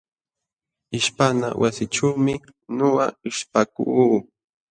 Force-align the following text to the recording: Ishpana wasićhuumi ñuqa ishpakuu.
Ishpana 0.97 1.47
wasićhuumi 1.61 2.33
ñuqa 2.77 3.05
ishpakuu. 3.29 4.17